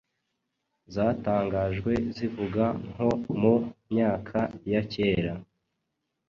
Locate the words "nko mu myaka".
2.89-4.39